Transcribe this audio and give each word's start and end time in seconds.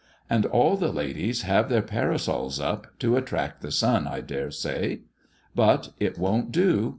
And 0.31 0.47
all 0.47 0.77
the 0.77 0.91
ladies 0.91 1.43
have 1.43 1.69
their 1.69 1.83
parasols 1.83 2.59
up, 2.59 2.87
to 2.97 3.17
attract 3.17 3.61
the 3.61 3.71
sun, 3.71 4.07
I 4.07 4.21
dare 4.21 4.49
say; 4.49 5.01
but 5.53 5.89
it 5.99 6.17
won't 6.17 6.51
do. 6.51 6.89